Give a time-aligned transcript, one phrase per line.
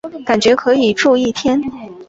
[0.25, 1.61] 感觉可以住一天